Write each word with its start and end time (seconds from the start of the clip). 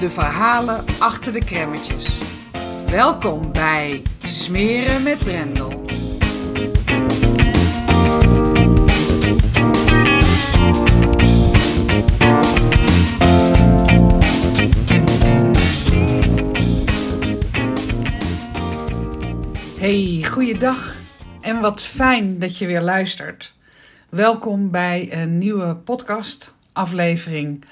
de 0.00 0.10
verhalen 0.10 0.84
achter 0.98 1.32
de 1.32 1.44
kremmetjes. 1.44 2.18
Welkom 2.90 3.52
bij 3.52 4.02
Smeren 4.18 5.02
met 5.02 5.18
Brendel. 5.18 5.84
Hey, 19.78 20.24
goeiedag 20.30 20.96
en 21.40 21.60
wat 21.60 21.82
fijn 21.82 22.38
dat 22.38 22.58
je 22.58 22.66
weer 22.66 22.82
luistert. 22.82 23.54
Welkom 24.08 24.70
bij 24.70 25.22
een 25.22 25.38
nieuwe 25.38 25.74
podcast 25.76 26.54
aflevering 26.72 27.64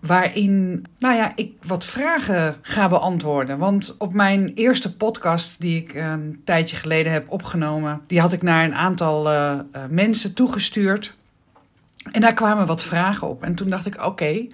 waarin 0.00 0.86
nou 0.98 1.14
ja, 1.16 1.32
ik 1.34 1.52
wat 1.62 1.84
vragen 1.84 2.56
ga 2.62 2.88
beantwoorden. 2.88 3.58
Want 3.58 3.94
op 3.98 4.12
mijn 4.12 4.52
eerste 4.54 4.96
podcast 4.96 5.60
die 5.60 5.82
ik 5.82 5.94
een 5.94 6.40
tijdje 6.44 6.76
geleden 6.76 7.12
heb 7.12 7.30
opgenomen, 7.30 8.00
die 8.06 8.20
had 8.20 8.32
ik 8.32 8.42
naar 8.42 8.64
een 8.64 8.74
aantal 8.74 9.32
uh, 9.32 9.58
uh, 9.76 9.82
mensen 9.88 10.34
toegestuurd. 10.34 11.16
En 12.12 12.20
daar 12.20 12.34
kwamen 12.34 12.66
wat 12.66 12.82
vragen 12.82 13.28
op. 13.28 13.42
En 13.42 13.54
toen 13.54 13.68
dacht 13.68 13.86
ik, 13.86 14.04
oké, 14.04 14.46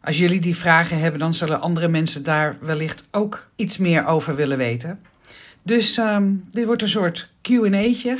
als 0.00 0.18
jullie 0.18 0.40
die 0.40 0.56
vragen 0.56 0.98
hebben, 0.98 1.20
dan 1.20 1.34
zullen 1.34 1.60
andere 1.60 1.88
mensen 1.88 2.22
daar 2.22 2.56
wellicht 2.60 3.04
ook 3.10 3.48
iets 3.56 3.78
meer 3.78 4.06
over 4.06 4.36
willen 4.36 4.58
weten. 4.58 5.00
Dus 5.62 5.96
um, 5.96 6.44
dit 6.50 6.66
wordt 6.66 6.82
een 6.82 6.88
soort 6.88 7.28
Q&A'tje. 7.42 8.18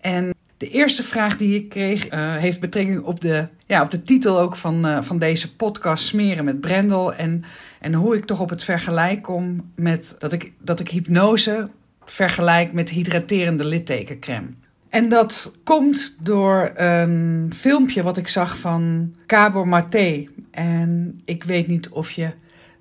en 0.00 0.34
de 0.56 0.68
eerste 0.68 1.02
vraag 1.02 1.36
die 1.36 1.54
ik 1.54 1.68
kreeg 1.68 2.12
uh, 2.12 2.36
heeft 2.36 2.60
betrekking 2.60 3.02
op 3.02 3.20
de, 3.20 3.48
ja, 3.66 3.82
op 3.82 3.90
de 3.90 4.02
titel 4.02 4.40
ook 4.40 4.56
van, 4.56 4.86
uh, 4.86 5.02
van 5.02 5.18
deze 5.18 5.56
podcast 5.56 6.04
Smeren 6.04 6.44
met 6.44 6.60
Brendel. 6.60 7.14
En, 7.14 7.44
en 7.80 7.94
hoe 7.94 8.16
ik 8.16 8.24
toch 8.24 8.40
op 8.40 8.50
het 8.50 8.64
vergelijk 8.64 9.22
kom 9.22 9.70
met 9.74 10.16
dat 10.18 10.32
ik, 10.32 10.52
dat 10.58 10.80
ik 10.80 10.88
hypnose 10.88 11.68
vergelijk 12.04 12.72
met 12.72 12.88
hydraterende 12.88 13.64
littekencrème. 13.64 14.46
En 14.88 15.08
dat 15.08 15.52
komt 15.64 16.16
door 16.20 16.70
een 16.74 17.52
filmpje 17.56 18.02
wat 18.02 18.16
ik 18.16 18.28
zag 18.28 18.58
van 18.58 19.14
Cabo 19.26 19.64
Maté. 19.64 20.26
En 20.50 21.20
ik 21.24 21.44
weet 21.44 21.66
niet 21.66 21.88
of 21.88 22.10
je 22.10 22.30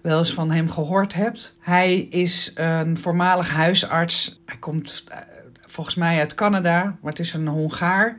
wel 0.01 0.19
eens 0.19 0.33
van 0.33 0.51
hem 0.51 0.69
gehoord 0.69 1.13
hebt. 1.13 1.57
Hij 1.59 1.99
is 1.99 2.51
een 2.55 2.97
voormalig 2.97 3.49
huisarts. 3.49 4.41
Hij 4.45 4.57
komt 4.57 5.03
volgens 5.65 5.95
mij 5.95 6.19
uit 6.19 6.33
Canada, 6.33 6.83
maar 6.83 7.11
het 7.11 7.19
is 7.19 7.33
een 7.33 7.47
Hongaar. 7.47 8.17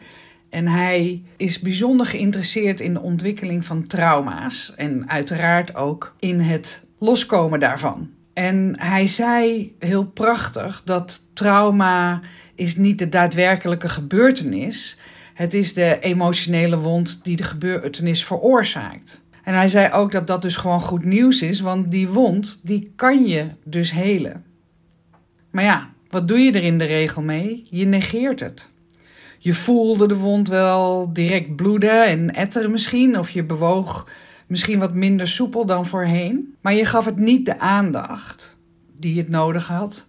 En 0.50 0.68
hij 0.68 1.22
is 1.36 1.60
bijzonder 1.60 2.06
geïnteresseerd 2.06 2.80
in 2.80 2.94
de 2.94 3.00
ontwikkeling 3.00 3.64
van 3.64 3.86
trauma's. 3.86 4.74
En 4.76 5.10
uiteraard 5.10 5.74
ook 5.74 6.14
in 6.18 6.40
het 6.40 6.82
loskomen 6.98 7.60
daarvan. 7.60 8.10
En 8.32 8.74
hij 8.78 9.06
zei 9.06 9.74
heel 9.78 10.04
prachtig 10.04 10.82
dat 10.84 11.22
trauma 11.32 12.20
is 12.54 12.76
niet 12.76 12.98
de 12.98 13.08
daadwerkelijke 13.08 13.88
gebeurtenis. 13.88 14.98
Het 15.34 15.54
is 15.54 15.74
de 15.74 15.98
emotionele 16.00 16.78
wond 16.78 17.20
die 17.22 17.36
de 17.36 17.42
gebeurtenis 17.42 18.24
veroorzaakt. 18.24 19.24
En 19.44 19.54
hij 19.54 19.68
zei 19.68 19.92
ook 19.92 20.12
dat 20.12 20.26
dat 20.26 20.42
dus 20.42 20.56
gewoon 20.56 20.80
goed 20.80 21.04
nieuws 21.04 21.42
is, 21.42 21.60
want 21.60 21.90
die 21.90 22.08
wond 22.08 22.60
die 22.62 22.92
kan 22.96 23.26
je 23.26 23.46
dus 23.64 23.92
helen. 23.92 24.44
Maar 25.50 25.64
ja, 25.64 25.93
wat 26.14 26.28
doe 26.28 26.38
je 26.38 26.52
er 26.52 26.62
in 26.62 26.78
de 26.78 26.84
regel 26.84 27.22
mee? 27.22 27.66
Je 27.70 27.84
negeert 27.84 28.40
het. 28.40 28.70
Je 29.38 29.54
voelde 29.54 30.06
de 30.06 30.16
wond 30.16 30.48
wel 30.48 31.12
direct 31.12 31.56
bloeden 31.56 32.06
en 32.06 32.34
etteren 32.34 32.70
misschien, 32.70 33.18
of 33.18 33.30
je 33.30 33.44
bewoog 33.44 34.08
misschien 34.46 34.78
wat 34.78 34.94
minder 34.94 35.28
soepel 35.28 35.66
dan 35.66 35.86
voorheen, 35.86 36.54
maar 36.60 36.74
je 36.74 36.84
gaf 36.84 37.04
het 37.04 37.16
niet 37.16 37.44
de 37.44 37.58
aandacht 37.58 38.56
die 38.98 39.18
het 39.18 39.28
nodig 39.28 39.68
had. 39.68 40.06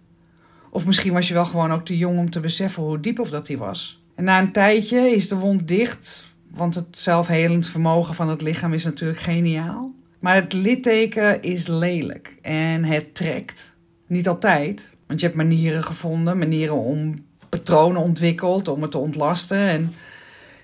Of 0.70 0.86
misschien 0.86 1.12
was 1.12 1.28
je 1.28 1.34
wel 1.34 1.44
gewoon 1.44 1.72
ook 1.72 1.84
te 1.84 1.96
jong 1.96 2.18
om 2.18 2.30
te 2.30 2.40
beseffen 2.40 2.82
hoe 2.82 3.00
diep 3.00 3.18
of 3.18 3.30
dat 3.30 3.46
die 3.46 3.58
was. 3.58 4.02
En 4.14 4.24
na 4.24 4.38
een 4.38 4.52
tijdje 4.52 4.98
is 4.98 5.28
de 5.28 5.36
wond 5.36 5.68
dicht, 5.68 6.24
want 6.50 6.74
het 6.74 6.98
zelfhelend 6.98 7.68
vermogen 7.68 8.14
van 8.14 8.28
het 8.28 8.42
lichaam 8.42 8.72
is 8.72 8.84
natuurlijk 8.84 9.20
geniaal. 9.20 9.94
Maar 10.18 10.34
het 10.34 10.52
litteken 10.52 11.42
is 11.42 11.66
lelijk 11.66 12.36
en 12.42 12.84
het 12.84 13.14
trekt. 13.14 13.74
Niet 14.06 14.28
altijd, 14.28 14.90
want 15.06 15.20
je 15.20 15.26
hebt 15.26 15.38
manieren 15.38 15.82
gevonden, 15.82 16.38
manieren 16.38 16.76
om 16.76 17.24
patronen 17.48 18.02
ontwikkeld, 18.02 18.68
om 18.68 18.82
het 18.82 18.90
te 18.90 18.98
ontlasten. 18.98 19.58
En, 19.58 19.94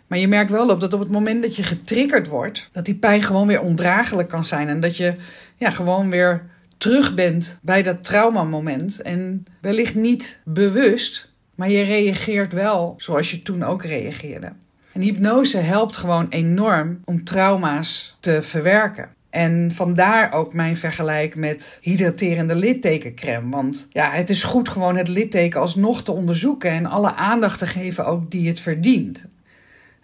maar 0.07 0.19
je 0.19 0.29
merkt 0.29 0.51
wel 0.51 0.69
op 0.69 0.81
dat 0.81 0.93
op 0.93 1.01
het 1.01 1.11
moment 1.11 1.43
dat 1.43 1.57
je 1.57 1.63
getriggerd 1.63 2.27
wordt, 2.27 2.69
dat 2.73 2.85
die 2.85 2.95
pijn 2.95 3.23
gewoon 3.23 3.47
weer 3.47 3.61
ondraaglijk 3.61 4.29
kan 4.29 4.45
zijn. 4.45 4.69
En 4.69 4.81
dat 4.81 4.97
je 4.97 5.15
ja, 5.57 5.71
gewoon 5.71 6.11
weer 6.11 6.51
terug 6.77 7.15
bent 7.15 7.59
bij 7.63 7.83
dat 7.83 8.05
traumamoment. 8.05 9.03
En 9.03 9.47
wellicht 9.61 9.95
niet 9.95 10.41
bewust, 10.45 11.29
maar 11.55 11.71
je 11.71 11.83
reageert 11.83 12.53
wel 12.53 12.95
zoals 12.97 13.31
je 13.31 13.43
toen 13.43 13.63
ook 13.63 13.85
reageerde. 13.85 14.53
En 14.93 15.01
hypnose 15.01 15.59
helpt 15.59 15.97
gewoon 15.97 16.27
enorm 16.29 17.01
om 17.05 17.25
trauma's 17.25 18.17
te 18.21 18.43
verwerken. 18.43 19.09
En 19.33 19.71
vandaar 19.73 20.33
ook 20.33 20.55
mijn 20.55 20.77
vergelijk 20.77 21.35
met 21.35 21.79
hydraterende 21.81 22.55
littekencrème. 22.55 23.51
Want 23.51 23.89
ja, 23.91 24.11
het 24.11 24.31
is 24.31 24.43
goed 24.43 24.69
gewoon 24.69 24.97
het 24.97 25.09
litteken 25.09 25.61
alsnog 25.61 26.03
te 26.03 26.13
onderzoeken 26.13 26.71
en 26.71 26.87
alle 26.87 27.15
aandacht 27.15 27.59
te 27.59 27.67
geven 27.67 28.07
ook 28.07 28.31
die 28.31 28.49
het 28.49 28.61
verdient. 28.61 29.29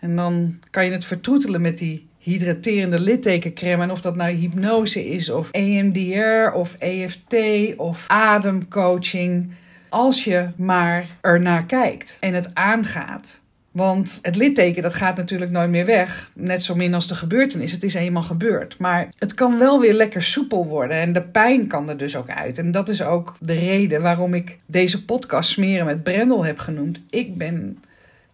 En 0.00 0.16
dan 0.16 0.58
kan 0.70 0.84
je 0.84 0.90
het 0.90 1.04
vertroetelen 1.04 1.60
met 1.60 1.78
die 1.78 2.06
hydraterende 2.18 3.00
littekencrème. 3.00 3.82
En 3.82 3.90
of 3.90 4.00
dat 4.00 4.16
nou 4.16 4.32
hypnose 4.32 5.08
is, 5.08 5.30
of 5.30 5.50
EMDR, 5.50 6.52
of 6.54 6.74
EFT, 6.78 7.34
of 7.76 8.04
ademcoaching. 8.06 9.50
Als 9.88 10.24
je 10.24 10.48
maar 10.56 11.06
ernaar 11.20 11.64
kijkt 11.64 12.16
en 12.20 12.34
het 12.34 12.54
aangaat. 12.54 13.40
Want 13.78 14.18
het 14.22 14.36
litteken 14.36 14.82
dat 14.82 14.94
gaat 14.94 15.16
natuurlijk 15.16 15.50
nooit 15.50 15.70
meer 15.70 15.86
weg. 15.86 16.30
Net 16.34 16.62
zo 16.62 16.74
min 16.74 16.94
als 16.94 17.08
de 17.08 17.14
gebeurtenis. 17.14 17.72
Het 17.72 17.82
is 17.82 17.94
eenmaal 17.94 18.22
gebeurd. 18.22 18.78
Maar 18.78 19.08
het 19.18 19.34
kan 19.34 19.58
wel 19.58 19.80
weer 19.80 19.92
lekker 19.92 20.22
soepel 20.22 20.66
worden. 20.66 20.96
En 20.96 21.12
de 21.12 21.22
pijn 21.22 21.66
kan 21.66 21.88
er 21.88 21.96
dus 21.96 22.16
ook 22.16 22.28
uit. 22.28 22.58
En 22.58 22.70
dat 22.70 22.88
is 22.88 23.02
ook 23.02 23.36
de 23.40 23.52
reden 23.52 24.02
waarom 24.02 24.34
ik 24.34 24.58
deze 24.66 25.04
podcast 25.04 25.50
Smeren 25.50 25.86
met 25.86 26.02
Brendel 26.02 26.44
heb 26.44 26.58
genoemd. 26.58 27.00
Ik 27.10 27.36
ben 27.36 27.82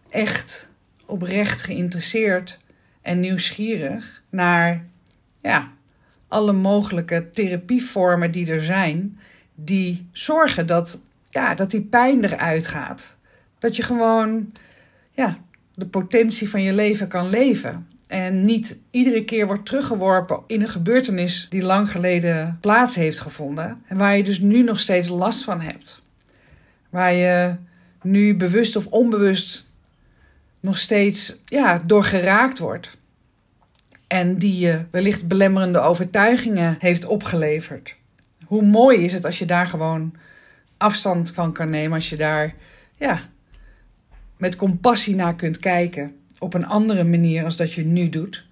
echt 0.09 0.69
oprecht 1.05 1.61
geïnteresseerd 1.61 2.57
en 3.01 3.19
nieuwsgierig 3.19 4.21
naar 4.29 4.85
ja, 5.41 5.71
alle 6.27 6.53
mogelijke 6.53 7.29
therapievormen 7.33 8.31
die 8.31 8.51
er 8.51 8.63
zijn. 8.63 9.19
Die 9.55 10.07
zorgen 10.11 10.67
dat, 10.67 11.01
ja, 11.29 11.55
dat 11.55 11.71
die 11.71 11.81
pijn 11.81 12.23
eruit 12.23 12.67
gaat. 12.67 13.15
Dat 13.59 13.75
je 13.75 13.83
gewoon 13.83 14.51
ja, 15.15 15.37
de 15.73 15.85
potentie 15.85 16.49
van 16.49 16.61
je 16.61 16.73
leven 16.73 17.07
kan 17.07 17.29
leven. 17.29 17.87
En 18.07 18.45
niet 18.45 18.77
iedere 18.91 19.23
keer 19.23 19.47
wordt 19.47 19.65
teruggeworpen 19.65 20.39
in 20.47 20.61
een 20.61 20.67
gebeurtenis 20.67 21.47
die 21.49 21.63
lang 21.63 21.91
geleden 21.91 22.57
plaats 22.61 22.95
heeft 22.95 23.19
gevonden. 23.19 23.83
En 23.87 23.97
waar 23.97 24.17
je 24.17 24.23
dus 24.23 24.39
nu 24.39 24.63
nog 24.63 24.79
steeds 24.79 25.09
last 25.09 25.43
van 25.43 25.61
hebt. 25.61 26.01
Waar 26.89 27.13
je 27.13 27.55
nu 28.01 28.35
bewust 28.35 28.75
of 28.75 28.85
onbewust 28.87 29.67
nog 30.59 30.77
steeds 30.77 31.39
ja, 31.45 31.81
door 31.85 32.03
geraakt 32.03 32.59
wordt. 32.59 32.97
En 34.07 34.37
die 34.37 34.59
je 34.59 34.85
wellicht 34.91 35.27
belemmerende 35.27 35.79
overtuigingen 35.79 36.75
heeft 36.79 37.05
opgeleverd. 37.05 37.95
Hoe 38.45 38.61
mooi 38.61 39.03
is 39.03 39.13
het 39.13 39.25
als 39.25 39.39
je 39.39 39.45
daar 39.45 39.67
gewoon 39.67 40.13
afstand 40.77 41.31
van 41.31 41.53
kan 41.53 41.69
nemen, 41.69 41.93
als 41.93 42.09
je 42.09 42.15
daar 42.15 42.53
ja, 42.95 43.21
met 44.37 44.55
compassie 44.55 45.15
naar 45.15 45.35
kunt 45.35 45.59
kijken. 45.59 46.15
Op 46.39 46.53
een 46.53 46.65
andere 46.65 47.03
manier 47.03 47.43
als 47.43 47.57
dat 47.57 47.73
je 47.73 47.85
nu 47.85 48.09
doet. 48.09 48.45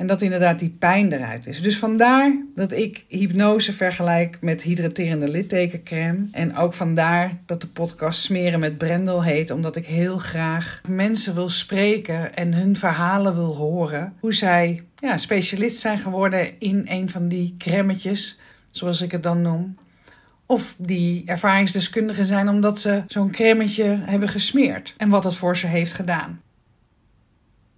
En 0.00 0.06
dat 0.06 0.22
inderdaad 0.22 0.58
die 0.58 0.76
pijn 0.78 1.12
eruit 1.12 1.46
is. 1.46 1.62
Dus 1.62 1.78
vandaar 1.78 2.44
dat 2.54 2.72
ik 2.72 3.04
hypnose 3.08 3.72
vergelijk 3.72 4.38
met 4.40 4.62
hydraterende 4.62 5.28
littekencrème. 5.28 6.28
En 6.32 6.56
ook 6.56 6.74
vandaar 6.74 7.38
dat 7.46 7.60
de 7.60 7.66
podcast 7.66 8.20
Smeren 8.20 8.60
met 8.60 8.78
Brendel 8.78 9.24
heet. 9.24 9.50
Omdat 9.50 9.76
ik 9.76 9.86
heel 9.86 10.18
graag 10.18 10.80
mensen 10.88 11.34
wil 11.34 11.48
spreken 11.48 12.36
en 12.36 12.54
hun 12.54 12.76
verhalen 12.76 13.34
wil 13.34 13.56
horen. 13.56 14.12
Hoe 14.20 14.34
zij 14.34 14.82
ja, 14.98 15.16
specialist 15.16 15.78
zijn 15.78 15.98
geworden 15.98 16.48
in 16.58 16.82
een 16.88 17.10
van 17.10 17.28
die 17.28 17.54
crèmetjes, 17.58 18.38
zoals 18.70 19.00
ik 19.00 19.12
het 19.12 19.22
dan 19.22 19.42
noem. 19.42 19.76
Of 20.50 20.74
die 20.78 21.22
ervaringsdeskundigen 21.26 22.24
zijn 22.24 22.48
omdat 22.48 22.78
ze 22.78 23.02
zo'n 23.06 23.30
crèmetje 23.30 23.84
hebben 23.84 24.28
gesmeerd. 24.28 24.94
En 24.96 25.08
wat 25.08 25.24
het 25.24 25.36
voor 25.36 25.56
ze 25.56 25.66
heeft 25.66 25.92
gedaan. 25.92 26.40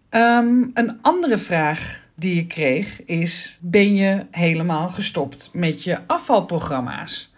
Ehm, 0.08 0.62
een 0.74 0.98
andere 1.02 1.38
vraag 1.38 2.00
die 2.14 2.40
ik 2.40 2.48
kreeg 2.48 3.04
is: 3.04 3.58
ben 3.60 3.94
je 3.94 4.26
helemaal 4.30 4.88
gestopt 4.88 5.50
met 5.52 5.82
je 5.84 5.98
afvalprogramma's? 6.06 7.32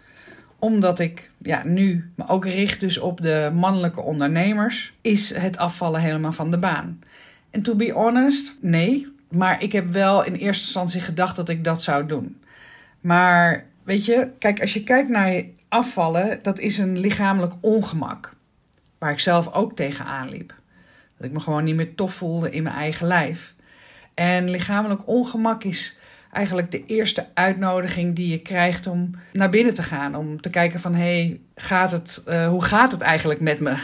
Omdat 0.59 0.99
ik 0.99 1.31
ja, 1.41 1.61
nu 1.65 2.11
me 2.15 2.27
ook 2.27 2.45
richt 2.45 2.79
dus 2.79 2.97
op 2.97 3.21
de 3.21 3.51
mannelijke 3.55 4.01
ondernemers, 4.01 4.93
is 5.01 5.33
het 5.33 5.57
afvallen 5.57 6.01
helemaal 6.01 6.33
van 6.33 6.51
de 6.51 6.57
baan. 6.57 6.99
En 7.51 7.61
to 7.61 7.75
be 7.75 7.91
honest, 7.91 8.55
nee. 8.61 9.07
Maar 9.29 9.63
ik 9.63 9.71
heb 9.71 9.89
wel 9.89 10.23
in 10.23 10.33
eerste 10.33 10.63
instantie 10.63 11.01
gedacht 11.01 11.35
dat 11.35 11.49
ik 11.49 11.63
dat 11.63 11.81
zou 11.81 12.05
doen. 12.05 12.37
Maar 13.01 13.65
weet 13.85 14.05
je, 14.05 14.27
kijk, 14.39 14.61
als 14.61 14.73
je 14.73 14.83
kijkt 14.83 15.09
naar 15.09 15.43
afvallen, 15.69 16.39
dat 16.41 16.59
is 16.59 16.77
een 16.77 16.99
lichamelijk 16.99 17.53
ongemak. 17.61 18.33
Waar 18.97 19.11
ik 19.11 19.19
zelf 19.19 19.53
ook 19.53 19.75
tegenaan 19.75 20.29
liep. 20.29 20.53
Dat 21.17 21.27
ik 21.27 21.33
me 21.33 21.39
gewoon 21.39 21.63
niet 21.63 21.75
meer 21.75 21.95
tof 21.95 22.13
voelde 22.13 22.51
in 22.51 22.63
mijn 22.63 22.75
eigen 22.75 23.07
lijf. 23.07 23.53
En 24.13 24.49
lichamelijk 24.49 25.07
ongemak 25.07 25.63
is 25.63 25.97
eigenlijk 26.31 26.71
de 26.71 26.85
eerste 26.85 27.27
uitnodiging 27.33 28.15
die 28.15 28.27
je 28.27 28.39
krijgt 28.39 28.87
om 28.87 29.15
naar 29.33 29.49
binnen 29.49 29.73
te 29.73 29.83
gaan. 29.83 30.15
Om 30.15 30.41
te 30.41 30.49
kijken 30.49 30.79
van, 30.79 30.93
hé, 30.93 31.01
hey, 31.01 31.39
gaat 31.55 31.91
het, 31.91 32.23
uh, 32.27 32.47
hoe 32.47 32.63
gaat 32.63 32.91
het 32.91 33.01
eigenlijk 33.01 33.39
met 33.39 33.59
me? 33.59 33.75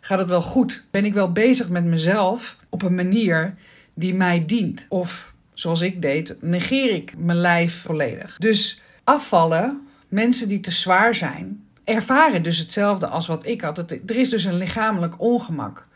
Gaat 0.00 0.18
het 0.18 0.28
wel 0.28 0.42
goed? 0.42 0.84
Ben 0.90 1.04
ik 1.04 1.14
wel 1.14 1.32
bezig 1.32 1.68
met 1.68 1.84
mezelf 1.84 2.56
op 2.68 2.82
een 2.82 2.94
manier 2.94 3.54
die 3.94 4.14
mij 4.14 4.44
dient? 4.46 4.86
Of, 4.88 5.32
zoals 5.54 5.80
ik 5.80 6.02
deed, 6.02 6.36
negeer 6.40 6.90
ik 6.94 7.14
mijn 7.18 7.38
lijf 7.38 7.82
volledig? 7.82 8.36
Dus 8.38 8.80
afvallen, 9.08 9.86
mensen 10.08 10.48
die 10.48 10.60
te 10.60 10.70
zwaar 10.70 11.14
zijn, 11.14 11.64
ervaren 11.84 12.42
dus 12.42 12.58
hetzelfde 12.58 13.06
als 13.06 13.26
wat 13.26 13.46
ik 13.46 13.60
had. 13.60 13.78
Er 13.90 14.16
is 14.16 14.30
dus 14.30 14.44
een 14.44 14.56
lichamelijk 14.56 15.20
ongemak. 15.20 15.86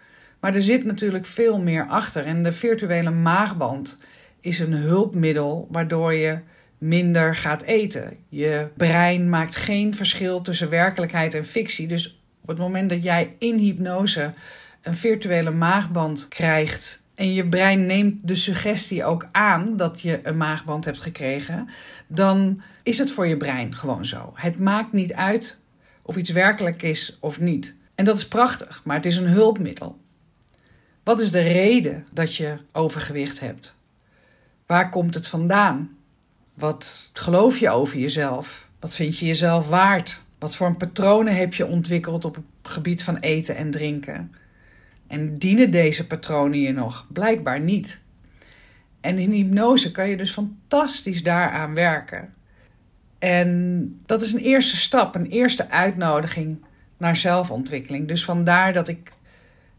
Maar 0.40 0.54
er 0.54 0.62
zit 0.62 0.84
natuurlijk 0.84 1.26
veel 1.26 1.60
meer 1.60 1.86
achter. 1.86 2.24
En 2.24 2.42
de 2.42 2.52
virtuele 2.52 3.10
maagband 3.10 3.98
is 4.40 4.58
een 4.58 4.72
hulpmiddel 4.72 5.68
waardoor 5.70 6.14
je 6.14 6.38
minder 6.78 7.34
gaat 7.34 7.62
eten. 7.62 8.16
Je 8.28 8.68
brein 8.76 9.28
maakt 9.28 9.56
geen 9.56 9.94
verschil 9.94 10.40
tussen 10.40 10.68
werkelijkheid 10.68 11.34
en 11.34 11.44
fictie. 11.44 11.88
Dus 11.88 12.20
op 12.42 12.48
het 12.48 12.58
moment 12.58 12.90
dat 12.90 13.02
jij 13.02 13.34
in 13.38 13.56
hypnose 13.56 14.32
een 14.82 14.94
virtuele 14.94 15.50
maagband 15.50 16.28
krijgt 16.28 17.01
en 17.14 17.32
je 17.32 17.48
brein 17.48 17.86
neemt 17.86 18.28
de 18.28 18.34
suggestie 18.34 19.04
ook 19.04 19.26
aan 19.32 19.76
dat 19.76 20.00
je 20.00 20.20
een 20.22 20.36
maagband 20.36 20.84
hebt 20.84 21.00
gekregen, 21.00 21.68
dan 22.06 22.62
is 22.82 22.98
het 22.98 23.10
voor 23.10 23.26
je 23.26 23.36
brein 23.36 23.74
gewoon 23.74 24.06
zo. 24.06 24.32
Het 24.34 24.58
maakt 24.58 24.92
niet 24.92 25.12
uit 25.12 25.58
of 26.02 26.16
iets 26.16 26.30
werkelijk 26.30 26.82
is 26.82 27.16
of 27.20 27.40
niet. 27.40 27.74
En 27.94 28.04
dat 28.04 28.16
is 28.16 28.28
prachtig, 28.28 28.80
maar 28.84 28.96
het 28.96 29.06
is 29.06 29.16
een 29.16 29.28
hulpmiddel. 29.28 29.98
Wat 31.02 31.20
is 31.20 31.30
de 31.30 31.40
reden 31.40 32.06
dat 32.10 32.34
je 32.34 32.56
overgewicht 32.72 33.40
hebt? 33.40 33.74
Waar 34.66 34.90
komt 34.90 35.14
het 35.14 35.28
vandaan? 35.28 35.96
Wat 36.54 37.10
geloof 37.12 37.58
je 37.58 37.70
over 37.70 37.98
jezelf? 37.98 38.68
Wat 38.80 38.94
vind 38.94 39.18
je 39.18 39.26
jezelf 39.26 39.68
waard? 39.68 40.20
Wat 40.38 40.56
voor 40.56 40.74
patronen 40.74 41.36
heb 41.36 41.54
je 41.54 41.66
ontwikkeld 41.66 42.24
op 42.24 42.34
het 42.34 42.44
gebied 42.62 43.02
van 43.02 43.16
eten 43.16 43.56
en 43.56 43.70
drinken? 43.70 44.34
En 45.12 45.38
dienen 45.38 45.70
deze 45.70 46.06
patronen 46.06 46.58
je 46.58 46.72
nog? 46.72 47.06
Blijkbaar 47.08 47.60
niet. 47.60 48.00
En 49.00 49.18
in 49.18 49.30
hypnose 49.30 49.90
kan 49.90 50.08
je 50.08 50.16
dus 50.16 50.32
fantastisch 50.32 51.22
daaraan 51.22 51.74
werken. 51.74 52.34
En 53.18 54.00
dat 54.06 54.22
is 54.22 54.32
een 54.32 54.40
eerste 54.40 54.76
stap, 54.76 55.14
een 55.14 55.26
eerste 55.26 55.70
uitnodiging 55.70 56.64
naar 56.96 57.16
zelfontwikkeling. 57.16 58.08
Dus 58.08 58.24
vandaar 58.24 58.72
dat 58.72 58.88
ik 58.88 59.12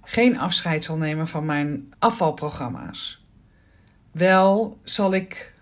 geen 0.02 0.40
afscheid 0.40 0.84
zal 0.84 0.98
nemen 0.98 1.28
van 1.28 1.46
mijn 1.46 1.94
afvalprogramma's. 2.00 3.26
Wel 4.12 4.80
zal 4.84 5.14
ik 5.14 5.54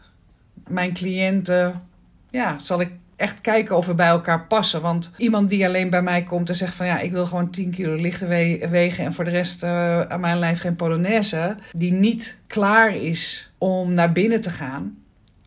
mijn 0.67 0.93
cliënten, 0.93 1.87
ja, 2.29 2.57
zal 2.57 2.81
ik 2.81 2.91
echt 3.21 3.41
kijken 3.41 3.77
of 3.77 3.85
we 3.85 3.93
bij 3.93 4.07
elkaar 4.07 4.45
passen. 4.47 4.81
Want 4.81 5.11
iemand 5.17 5.49
die 5.49 5.65
alleen 5.65 5.89
bij 5.89 6.01
mij 6.01 6.23
komt 6.23 6.49
en 6.49 6.55
zegt 6.55 6.75
van 6.75 6.85
ja, 6.85 6.99
ik 6.99 7.11
wil 7.11 7.25
gewoon 7.25 7.49
10 7.49 7.71
kilo 7.71 7.95
lichter 7.95 8.27
wegen 8.69 9.05
en 9.05 9.13
voor 9.13 9.23
de 9.23 9.29
rest 9.29 9.63
uh, 9.63 10.01
aan 10.01 10.19
mijn 10.19 10.39
lijf 10.39 10.59
geen 10.59 10.75
polonaise, 10.75 11.55
die 11.71 11.93
niet 11.93 12.39
klaar 12.47 12.95
is 12.95 13.51
om 13.57 13.93
naar 13.93 14.11
binnen 14.11 14.41
te 14.41 14.49
gaan, 14.49 14.97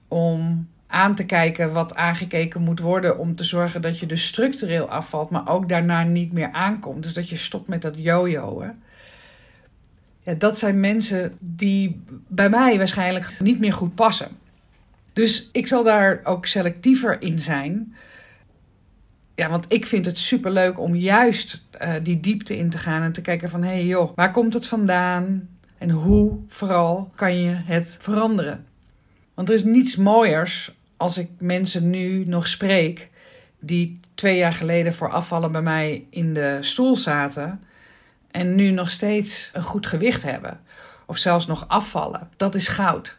om 0.09 0.69
aan 0.87 1.15
te 1.15 1.27
kijken 1.27 1.73
wat 1.73 1.95
aangekeken 1.95 2.63
moet 2.63 2.81
worden 2.81 3.19
om 3.19 3.35
te 3.35 3.45
zorgen 3.45 3.83
dat 3.83 3.99
je 3.99 4.07
dus 4.07 4.27
structureel 4.27 4.89
afvalt, 4.89 5.31
maar 5.31 5.49
ook 5.49 5.69
daarna 5.69 6.03
niet 6.03 6.33
meer 6.33 6.53
aankomt. 6.53 7.03
Dus 7.03 7.13
dat 7.13 7.29
je 7.29 7.37
stopt 7.37 7.69
met 7.69 7.83
dat 7.83 7.95
jojoen. 7.97 8.73
Ja, 10.23 10.35
dat 10.35 10.59
zijn 10.59 10.81
mensen 10.81 11.39
die 11.41 12.03
bij 12.29 12.49
mij 12.49 12.77
waarschijnlijk 12.77 13.37
niet 13.41 13.61
meer 13.61 13.73
goed 13.73 13.95
passen. 13.95 14.29
Dus 15.15 15.49
ik 15.53 15.67
zal 15.67 15.83
daar 15.83 16.21
ook 16.25 16.47
selectiever 16.47 17.23
in 17.23 17.39
zijn. 17.39 17.95
Ja, 19.35 19.49
want 19.49 19.65
ik 19.69 19.87
vind 19.87 20.07
het 20.07 20.19
superleuk 20.19 20.79
om 20.81 20.95
juist 20.95 21.63
uh, 21.83 21.95
die 22.03 22.21
diepte 22.21 22.57
in 22.57 22.71
te 22.71 22.79
gaan 22.79 23.03
en 23.03 23.13
te 23.13 23.23
kijken 23.23 23.51
van 23.51 23.63
hé 23.63 23.73
hey 23.73 23.85
joh, 23.85 24.13
waar 24.15 24.31
komt 24.31 24.55
het 24.55 24.67
vandaan? 24.67 25.49
En 25.79 25.91
hoe 25.91 26.39
vooral 26.49 27.11
kan 27.15 27.41
je 27.41 27.51
het 27.51 27.99
veranderen? 28.01 28.67
Want 29.35 29.49
er 29.49 29.55
is 29.55 29.65
niets 29.65 29.97
mooiers 29.97 30.73
als 30.97 31.19
ik 31.19 31.29
mensen 31.39 31.91
nu 31.91 32.25
nog 32.25 32.47
spreek 32.47 33.11
die 33.61 34.01
twee 34.15 34.37
jaar 34.37 34.53
geleden 34.53 34.95
voor 34.95 35.11
afvallen 35.11 35.53
bij 35.53 35.63
mij 35.63 36.07
in 36.11 36.35
de 36.35 36.59
stoel 36.61 36.97
zaten 36.97 37.61
en 38.31 38.55
nu 38.55 38.71
nog 38.71 38.91
steeds 38.91 39.51
een 39.53 39.63
goed 39.63 39.87
gewicht 39.87 40.23
hebben. 40.23 40.61
Of 41.07 41.19
zelfs 41.19 41.47
nog 41.47 41.69
afvallen. 41.69 42.29
Dat 42.37 42.55
is 42.55 42.69
goud. 42.69 43.19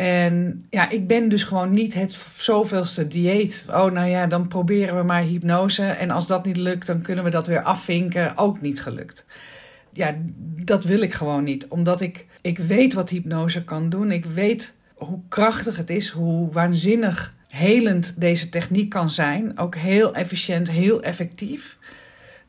En 0.00 0.66
ja, 0.70 0.90
ik 0.90 1.06
ben 1.06 1.28
dus 1.28 1.42
gewoon 1.42 1.70
niet 1.70 1.94
het 1.94 2.18
zoveelste 2.36 3.08
dieet. 3.08 3.64
Oh, 3.68 3.92
nou 3.92 4.08
ja, 4.08 4.26
dan 4.26 4.48
proberen 4.48 4.96
we 4.96 5.02
maar 5.02 5.22
hypnose. 5.22 5.82
En 5.82 6.10
als 6.10 6.26
dat 6.26 6.44
niet 6.44 6.56
lukt, 6.56 6.86
dan 6.86 7.00
kunnen 7.00 7.24
we 7.24 7.30
dat 7.30 7.46
weer 7.46 7.62
afvinken. 7.62 8.36
Ook 8.36 8.60
niet 8.60 8.82
gelukt. 8.82 9.26
Ja, 9.92 10.16
dat 10.64 10.84
wil 10.84 11.00
ik 11.00 11.14
gewoon 11.14 11.44
niet. 11.44 11.68
Omdat 11.68 12.00
ik, 12.00 12.26
ik 12.40 12.58
weet 12.58 12.94
wat 12.94 13.10
hypnose 13.10 13.64
kan 13.64 13.88
doen. 13.88 14.10
Ik 14.10 14.24
weet 14.24 14.74
hoe 14.94 15.20
krachtig 15.28 15.76
het 15.76 15.90
is, 15.90 16.08
hoe 16.08 16.52
waanzinnig 16.52 17.34
helend 17.48 18.14
deze 18.16 18.48
techniek 18.48 18.88
kan 18.88 19.10
zijn. 19.10 19.58
Ook 19.58 19.74
heel 19.74 20.14
efficiënt, 20.14 20.70
heel 20.70 21.02
effectief. 21.02 21.76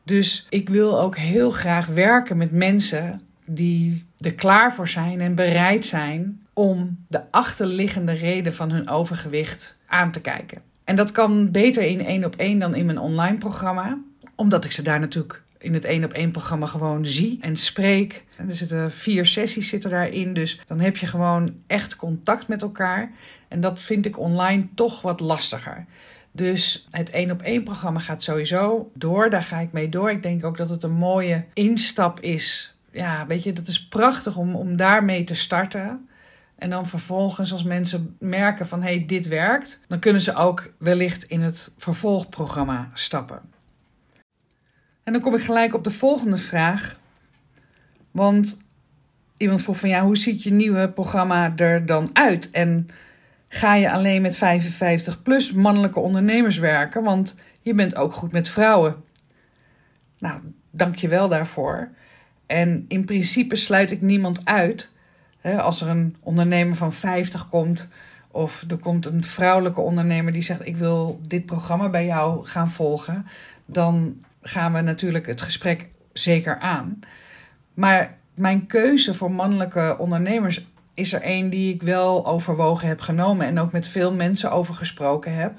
Dus 0.04 0.46
ik 0.48 0.68
wil 0.68 1.00
ook 1.00 1.16
heel 1.16 1.50
graag 1.50 1.86
werken 1.86 2.36
met 2.36 2.52
mensen 2.52 3.20
die 3.44 4.04
er 4.18 4.34
klaar 4.34 4.74
voor 4.74 4.88
zijn 4.88 5.20
en 5.20 5.34
bereid 5.34 5.86
zijn 5.86 6.41
om 6.52 7.04
de 7.08 7.30
achterliggende 7.30 8.12
reden 8.12 8.54
van 8.54 8.70
hun 8.70 8.88
overgewicht 8.88 9.76
aan 9.86 10.12
te 10.12 10.20
kijken. 10.20 10.62
En 10.84 10.96
dat 10.96 11.12
kan 11.12 11.50
beter 11.50 11.82
in 11.82 12.04
één 12.04 12.24
op 12.24 12.36
één 12.36 12.58
dan 12.58 12.74
in 12.74 12.86
mijn 12.86 12.98
online 12.98 13.38
programma, 13.38 13.98
omdat 14.34 14.64
ik 14.64 14.72
ze 14.72 14.82
daar 14.82 15.00
natuurlijk 15.00 15.42
in 15.58 15.74
het 15.74 15.84
één 15.84 16.04
op 16.04 16.12
één 16.12 16.30
programma 16.30 16.66
gewoon 16.66 17.06
zie 17.06 17.38
en 17.40 17.56
spreek. 17.56 18.24
Er 18.48 18.56
zitten 18.56 18.90
vier 18.90 19.26
sessies 19.26 19.68
zitten 19.68 19.90
daarin, 19.90 20.34
dus 20.34 20.60
dan 20.66 20.80
heb 20.80 20.96
je 20.96 21.06
gewoon 21.06 21.54
echt 21.66 21.96
contact 21.96 22.48
met 22.48 22.62
elkaar. 22.62 23.10
En 23.48 23.60
dat 23.60 23.82
vind 23.82 24.06
ik 24.06 24.18
online 24.18 24.66
toch 24.74 25.02
wat 25.02 25.20
lastiger. 25.20 25.86
Dus 26.32 26.86
het 26.90 27.10
één 27.10 27.30
op 27.30 27.42
één 27.42 27.62
programma 27.62 28.00
gaat 28.00 28.22
sowieso 28.22 28.90
door. 28.94 29.30
Daar 29.30 29.42
ga 29.42 29.58
ik 29.58 29.72
mee 29.72 29.88
door. 29.88 30.10
Ik 30.10 30.22
denk 30.22 30.44
ook 30.44 30.56
dat 30.56 30.68
het 30.68 30.82
een 30.82 30.92
mooie 30.92 31.44
instap 31.52 32.20
is. 32.20 32.74
Ja, 32.90 33.26
weet 33.26 33.42
je, 33.42 33.52
dat 33.52 33.68
is 33.68 33.88
prachtig 33.88 34.36
om, 34.36 34.54
om 34.54 34.76
daarmee 34.76 35.24
te 35.24 35.34
starten. 35.34 36.08
En 36.62 36.70
dan 36.70 36.86
vervolgens, 36.86 37.52
als 37.52 37.62
mensen 37.62 38.16
merken 38.18 38.66
van 38.66 38.82
hé, 38.82 38.94
hey, 38.94 39.06
dit 39.06 39.28
werkt, 39.28 39.80
dan 39.88 39.98
kunnen 39.98 40.22
ze 40.22 40.34
ook 40.34 40.72
wellicht 40.78 41.24
in 41.24 41.40
het 41.40 41.70
vervolgprogramma 41.76 42.90
stappen. 42.94 43.40
En 45.02 45.12
dan 45.12 45.22
kom 45.22 45.34
ik 45.34 45.42
gelijk 45.42 45.74
op 45.74 45.84
de 45.84 45.90
volgende 45.90 46.36
vraag. 46.36 46.98
Want 48.10 48.58
iemand 49.36 49.62
vroeg 49.62 49.78
van 49.78 49.88
ja, 49.88 50.04
hoe 50.04 50.16
ziet 50.16 50.42
je 50.42 50.52
nieuwe 50.52 50.90
programma 50.90 51.52
er 51.56 51.86
dan 51.86 52.10
uit? 52.12 52.50
En 52.50 52.88
ga 53.48 53.74
je 53.74 53.90
alleen 53.92 54.22
met 54.22 54.36
55 54.36 55.22
plus 55.22 55.52
mannelijke 55.52 56.00
ondernemers 56.00 56.58
werken, 56.58 57.02
want 57.02 57.34
je 57.60 57.74
bent 57.74 57.96
ook 57.96 58.12
goed 58.12 58.32
met 58.32 58.48
vrouwen. 58.48 59.04
Nou, 60.18 60.40
dank 60.70 60.96
je 60.96 61.08
wel 61.08 61.28
daarvoor. 61.28 61.88
En 62.46 62.84
in 62.88 63.04
principe 63.04 63.56
sluit 63.56 63.90
ik 63.90 64.00
niemand 64.00 64.44
uit. 64.44 64.91
Als 65.42 65.80
er 65.80 65.88
een 65.88 66.16
ondernemer 66.20 66.76
van 66.76 66.92
50 66.92 67.48
komt, 67.48 67.88
of 68.30 68.64
er 68.68 68.76
komt 68.78 69.06
een 69.06 69.24
vrouwelijke 69.24 69.80
ondernemer 69.80 70.32
die 70.32 70.42
zegt: 70.42 70.66
Ik 70.66 70.76
wil 70.76 71.20
dit 71.26 71.46
programma 71.46 71.88
bij 71.88 72.06
jou 72.06 72.46
gaan 72.46 72.70
volgen, 72.70 73.26
dan 73.66 74.24
gaan 74.42 74.72
we 74.72 74.80
natuurlijk 74.80 75.26
het 75.26 75.40
gesprek 75.40 75.88
zeker 76.12 76.58
aan. 76.58 77.00
Maar 77.74 78.16
mijn 78.34 78.66
keuze 78.66 79.14
voor 79.14 79.30
mannelijke 79.30 79.96
ondernemers 79.98 80.66
is 80.94 81.12
er 81.12 81.20
een 81.24 81.50
die 81.50 81.74
ik 81.74 81.82
wel 81.82 82.26
overwogen 82.26 82.88
heb 82.88 83.00
genomen 83.00 83.46
en 83.46 83.58
ook 83.58 83.72
met 83.72 83.88
veel 83.88 84.12
mensen 84.14 84.52
over 84.52 84.74
gesproken 84.74 85.34
heb. 85.34 85.52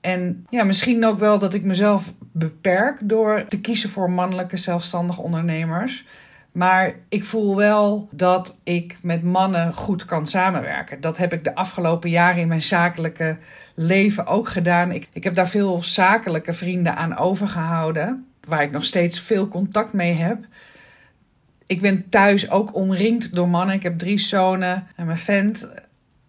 En 0.00 0.46
ja, 0.48 0.64
misschien 0.64 1.06
ook 1.06 1.18
wel 1.18 1.38
dat 1.38 1.54
ik 1.54 1.64
mezelf 1.64 2.12
beperk 2.32 2.98
door 3.02 3.44
te 3.48 3.60
kiezen 3.60 3.90
voor 3.90 4.10
mannelijke 4.10 4.56
zelfstandige 4.56 5.22
ondernemers. 5.22 6.06
Maar 6.52 6.94
ik 7.08 7.24
voel 7.24 7.56
wel 7.56 8.08
dat 8.10 8.56
ik 8.62 8.98
met 9.02 9.22
mannen 9.22 9.74
goed 9.74 10.04
kan 10.04 10.26
samenwerken. 10.26 11.00
Dat 11.00 11.16
heb 11.16 11.32
ik 11.32 11.44
de 11.44 11.54
afgelopen 11.54 12.10
jaren 12.10 12.40
in 12.40 12.48
mijn 12.48 12.62
zakelijke 12.62 13.38
leven 13.74 14.26
ook 14.26 14.48
gedaan. 14.48 14.92
Ik, 14.92 15.08
ik 15.12 15.24
heb 15.24 15.34
daar 15.34 15.48
veel 15.48 15.82
zakelijke 15.82 16.52
vrienden 16.52 16.96
aan 16.96 17.16
overgehouden, 17.16 18.26
waar 18.46 18.62
ik 18.62 18.70
nog 18.70 18.84
steeds 18.84 19.20
veel 19.20 19.48
contact 19.48 19.92
mee 19.92 20.12
heb. 20.12 20.44
Ik 21.66 21.80
ben 21.80 22.08
thuis 22.08 22.50
ook 22.50 22.74
omringd 22.74 23.34
door 23.34 23.48
mannen. 23.48 23.74
Ik 23.74 23.82
heb 23.82 23.98
drie 23.98 24.18
zonen 24.18 24.86
en 24.96 25.06
mijn 25.06 25.18
vent. 25.18 25.72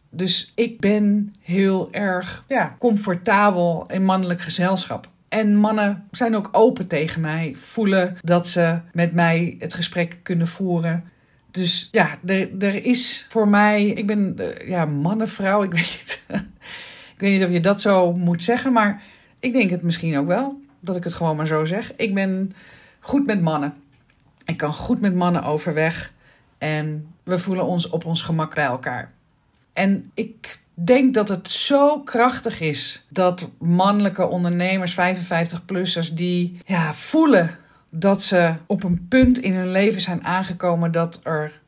Dus 0.10 0.52
ik 0.56 0.80
ben 0.80 1.36
heel 1.40 1.88
erg 1.92 2.44
ja, 2.48 2.76
comfortabel 2.80 3.86
in 3.88 4.06
mannelijk 4.06 4.42
gezelschap. 4.42 5.10
En 5.32 5.56
mannen 5.56 6.08
zijn 6.12 6.36
ook 6.36 6.50
open 6.52 6.88
tegen 6.88 7.22
mij, 7.22 7.56
voelen 7.58 8.18
dat 8.22 8.48
ze 8.48 8.80
met 8.94 9.14
mij 9.14 9.56
het 9.60 9.74
gesprek 9.74 10.20
kunnen 10.24 10.48
voeren. 10.48 11.04
Dus 11.52 11.88
ja, 11.92 12.18
er, 12.26 12.50
er 12.60 12.86
is 12.86 13.26
voor 13.30 13.48
mij, 13.48 13.86
ik 13.86 14.08
ben 14.08 14.38
ja, 14.66 14.86
mannenvrouw, 14.86 15.64
ik 15.64 15.72
weet 15.80 15.98
niet. 16.00 16.24
ik 17.14 17.20
weet 17.20 17.32
niet 17.32 17.44
of 17.44 17.52
je 17.52 17.60
dat 17.60 17.82
zo 17.82 18.14
moet 18.14 18.44
zeggen, 18.44 18.74
maar 18.74 19.02
ik 19.40 19.54
denk 19.54 19.70
het 19.70 19.82
misschien 19.82 20.18
ook 20.18 20.28
wel, 20.28 20.62
dat 20.80 20.96
ik 20.96 21.04
het 21.04 21.14
gewoon 21.14 21.36
maar 21.36 21.48
zo 21.48 21.66
zeg. 21.66 21.96
Ik 21.96 22.14
ben 22.14 22.54
goed 23.00 23.26
met 23.26 23.42
mannen. 23.42 23.74
Ik 24.46 24.58
kan 24.58 24.74
goed 24.74 25.02
met 25.02 25.16
mannen 25.16 25.44
overweg 25.44 26.14
en 26.58 27.08
we 27.24 27.40
voelen 27.40 27.66
ons 27.66 27.90
op 27.90 28.06
ons 28.06 28.22
gemak 28.22 28.56
bij 28.56 28.66
elkaar. 28.66 29.12
En 29.74 30.12
ik 30.14 30.60
denk 30.74 31.14
dat 31.14 31.30
het 31.30 31.50
zo 31.50 32.00
krachtig 32.00 32.62
is 32.62 33.06
dat 33.10 33.50
mannelijke 33.60 34.28
ondernemers, 34.28 34.96
55-plussers, 34.96 36.14
die 36.14 36.58
ja, 36.66 36.94
voelen 36.94 37.58
dat 37.90 38.24
ze 38.24 38.54
op 38.66 38.84
een 38.84 39.08
punt 39.08 39.40
in 39.40 39.54
hun 39.54 39.72
leven 39.72 40.02
zijn 40.02 40.26
aangekomen 40.26 40.92
dat 40.92 41.20
er 41.24 41.62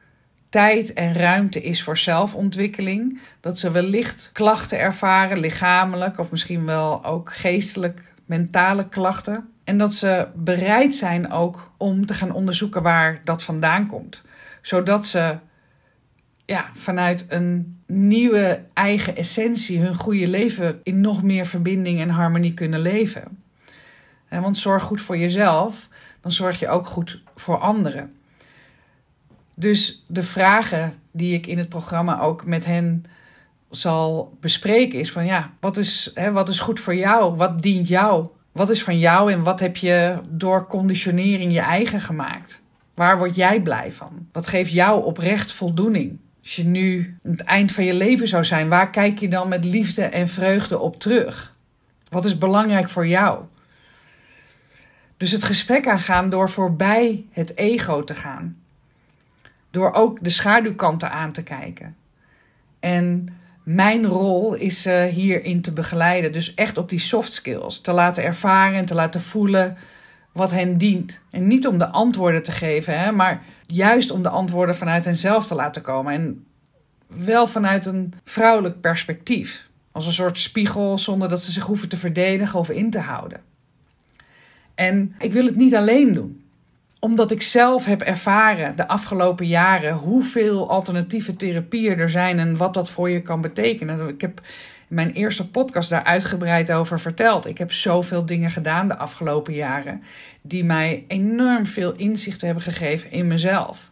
tijd 0.50 0.94
en 0.94 1.14
ruimte 1.14 1.62
is 1.62 1.84
voor 1.84 1.98
zelfontwikkeling. 1.98 3.20
Dat 3.40 3.60
ze 3.60 3.72
wellicht 3.72 4.30
klachten 4.34 4.80
ervaren, 4.80 5.40
lichamelijk 5.40 6.20
of 6.20 6.32
misschien 6.32 6.66
wel 6.66 7.06
ook 7.06 7.34
geestelijk, 7.34 8.02
mentale 8.26 8.90
klachten. 8.90 9.50
En 9.64 9.78
dat 9.78 9.94
ze 9.94 10.28
bereid 10.36 10.96
zijn 10.96 11.32
ook 11.32 11.72
om 11.78 12.06
te 12.06 12.14
gaan 12.14 12.32
onderzoeken 12.32 12.82
waar 12.82 13.22
dat 13.24 13.44
vandaan 13.44 13.88
komt. 13.88 14.22
Zodat 14.62 15.08
ze 15.08 15.38
ja, 16.46 16.70
vanuit 16.76 17.26
een 17.30 17.80
nieuwe 17.86 18.64
eigen 18.74 19.16
essentie 19.16 19.80
hun 19.80 19.96
goede 19.96 20.28
leven 20.28 20.80
in 20.84 21.02
nog 21.02 21.24
meer 21.24 21.46
verbinding 21.46 22.00
en 22.00 22.10
harmonie 22.10 22.54
kunnen 22.54 22.80
leven. 22.80 23.44
Want 24.30 24.58
zorg 24.58 24.84
goed 24.84 25.02
voor 25.02 25.18
jezelf, 25.18 25.90
dan 26.22 26.32
zorg 26.32 26.60
je 26.60 26.70
ook 26.70 26.88
goed 26.88 27.22
voor 27.36 27.58
anderen. 27.58 28.14
Dus 29.56 30.06
de 30.08 30.24
vragen 30.24 31.00
die 31.12 31.34
ik 31.34 31.48
in 31.48 31.58
het 31.58 31.70
programma 31.70 32.20
ook 32.20 32.46
met 32.46 32.66
hen 32.66 33.06
zal 33.70 34.38
bespreken 34.40 35.00
is 35.00 35.12
van 35.12 35.26
ja, 35.26 35.54
wat 35.60 35.78
is, 35.78 36.12
hè, 36.14 36.32
wat 36.32 36.50
is 36.50 36.60
goed 36.60 36.80
voor 36.80 36.96
jou? 36.96 37.36
Wat 37.36 37.62
dient 37.62 37.88
jou? 37.88 38.28
Wat 38.52 38.70
is 38.70 38.84
van 38.84 39.00
jou 39.00 39.32
en 39.32 39.44
wat 39.44 39.60
heb 39.60 39.78
je 39.78 40.20
door 40.30 40.68
conditionering 40.68 41.54
je 41.54 41.60
eigen 41.60 42.02
gemaakt? 42.02 42.62
Waar 42.94 43.18
word 43.18 43.36
jij 43.36 43.62
blij 43.62 43.92
van? 43.92 44.28
Wat 44.32 44.48
geeft 44.48 44.72
jou 44.72 45.06
oprecht 45.06 45.52
voldoening? 45.52 46.20
Als 46.44 46.56
je 46.56 46.64
nu 46.64 47.18
het 47.24 47.42
eind 47.42 47.72
van 47.72 47.84
je 47.84 47.94
leven 47.94 48.28
zou 48.28 48.46
zijn, 48.46 48.70
waar 48.70 48.90
kijk 48.90 49.20
je 49.20 49.28
dan 49.28 49.48
met 49.48 49.66
liefde 49.66 50.04
en 50.04 50.28
vreugde 50.28 50.80
op 50.80 51.00
terug? 51.00 51.56
Wat 52.10 52.26
is 52.26 52.38
belangrijk 52.38 52.90
voor 52.90 53.08
jou? 53.08 53.44
Dus 55.18 55.32
het 55.32 55.44
gesprek 55.44 55.88
aangaan 55.88 56.30
door 56.30 56.50
voorbij 56.50 57.26
het 57.32 57.58
ego 57.58 58.04
te 58.04 58.14
gaan. 58.14 58.58
Door 59.72 59.92
ook 59.92 60.24
de 60.24 60.30
schaduwkanten 60.30 61.12
aan 61.12 61.32
te 61.32 61.44
kijken. 61.44 61.96
En 62.80 63.28
mijn 63.64 64.06
rol 64.06 64.54
is 64.54 64.86
uh, 64.86 65.04
hierin 65.04 65.62
te 65.62 65.72
begeleiden. 65.72 66.32
Dus 66.32 66.54
echt 66.54 66.78
op 66.78 66.90
die 66.90 67.00
soft 67.00 67.32
skills. 67.32 67.82
Te 67.82 67.92
laten 67.92 68.24
ervaren 68.24 68.78
en 68.78 68.86
te 68.86 68.96
laten 68.96 69.22
voelen 69.22 69.78
wat 70.32 70.52
hen 70.52 70.78
dient. 70.78 71.22
En 71.30 71.48
niet 71.48 71.68
om 71.68 71.78
de 71.78 71.88
antwoorden 71.88 72.44
te 72.44 72.52
geven, 72.52 73.00
hè, 73.00 73.12
maar 73.12 73.44
juist 73.74 74.12
om 74.12 74.24
de 74.24 74.30
antwoorden 74.30 74.76
vanuit 74.76 75.06
henzelf 75.06 75.48
te 75.48 75.56
laten 75.56 75.82
komen. 75.82 76.14
En 76.14 76.46
wel 77.08 77.48
vanuit 77.48 77.86
een 77.86 78.14
vrouwelijk 78.24 78.82
perspectief. 78.82 79.68
Als 79.92 80.06
een 80.06 80.14
soort 80.14 80.40
spiegel 80.40 81.00
zonder 81.00 81.30
dat 81.30 81.42
ze 81.42 81.52
zich 81.52 81.64
hoeven 81.64 81.90
te 81.90 81.98
verdedigen 81.98 82.60
of 82.60 82.70
in 82.70 82.90
te 82.90 83.00
houden. 83.00 83.42
En 84.76 85.16
ik 85.20 85.34
wil 85.34 85.46
het 85.46 85.56
niet 85.56 85.76
alleen 85.76 86.14
doen 86.14 86.44
omdat 87.04 87.32
ik 87.32 87.42
zelf 87.42 87.86
heb 87.86 88.02
ervaren 88.02 88.76
de 88.76 88.88
afgelopen 88.88 89.48
jaren 89.48 89.94
hoeveel 89.94 90.70
alternatieve 90.70 91.36
therapieën 91.36 92.00
er 92.00 92.10
zijn 92.10 92.40
en 92.40 92.58
wat 92.58 92.74
dat 92.74 92.90
voor 92.90 93.10
je 93.10 93.22
kan 93.22 93.42
betekenen. 93.42 94.08
Ik 94.08 94.22
heb 94.22 94.42
mijn 94.94 95.12
eerste 95.12 95.50
podcast 95.50 95.90
daar 95.90 96.04
uitgebreid 96.04 96.72
over 96.72 97.00
verteld. 97.00 97.46
Ik 97.46 97.58
heb 97.58 97.72
zoveel 97.72 98.26
dingen 98.26 98.50
gedaan 98.50 98.88
de 98.88 98.98
afgelopen 98.98 99.54
jaren 99.54 100.04
die 100.42 100.64
mij 100.64 101.06
enorm 101.08 101.66
veel 101.66 101.94
inzichten 101.94 102.46
hebben 102.46 102.64
gegeven 102.64 103.12
in 103.12 103.28
mezelf. 103.28 103.92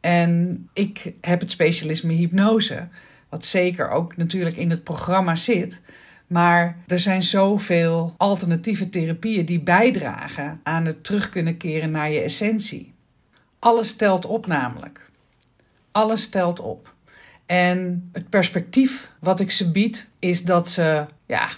En 0.00 0.68
ik 0.72 1.12
heb 1.20 1.40
het 1.40 1.50
specialisme 1.50 2.12
hypnose, 2.12 2.88
wat 3.28 3.44
zeker 3.44 3.90
ook 3.90 4.16
natuurlijk 4.16 4.56
in 4.56 4.70
het 4.70 4.84
programma 4.84 5.34
zit. 5.34 5.80
Maar 6.26 6.76
er 6.86 6.98
zijn 6.98 7.22
zoveel 7.22 8.14
alternatieve 8.16 8.90
therapieën 8.90 9.46
die 9.46 9.60
bijdragen 9.60 10.60
aan 10.62 10.84
het 10.84 11.04
terug 11.04 11.28
kunnen 11.28 11.56
keren 11.56 11.90
naar 11.90 12.10
je 12.10 12.20
essentie. 12.20 12.92
Alles 13.58 13.96
telt 13.96 14.26
op 14.26 14.46
namelijk. 14.46 15.10
Alles 15.92 16.28
telt 16.28 16.60
op. 16.60 16.94
En 17.48 18.08
het 18.12 18.28
perspectief 18.28 19.10
wat 19.20 19.40
ik 19.40 19.50
ze 19.50 19.70
bied 19.70 20.08
is 20.18 20.44
dat 20.44 20.68
ze 20.68 21.04
ja, 21.26 21.48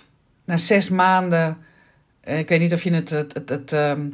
na 0.45 0.57
zes 0.57 0.89
maanden, 0.89 1.57
eh, 2.21 2.39
ik 2.39 2.49
weet 2.49 2.61
niet 2.61 2.73
of 2.73 2.83
je 2.83 2.93
het, 2.93 3.11
het, 3.11 3.35
het, 3.35 3.49
het, 3.49 3.73
ehm, 3.73 4.09